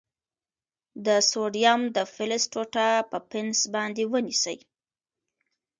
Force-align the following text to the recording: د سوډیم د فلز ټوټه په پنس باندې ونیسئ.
د 1.05 1.07
سوډیم 1.29 1.81
د 1.95 1.97
فلز 2.13 2.43
ټوټه 2.53 2.89
په 3.11 3.17
پنس 3.29 3.57
باندې 3.75 4.03
ونیسئ. 4.11 4.57